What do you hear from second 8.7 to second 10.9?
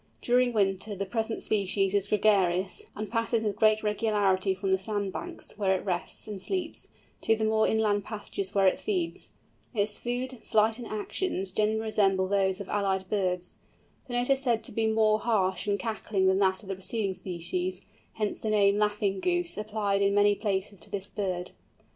feeds. Its food, flight, and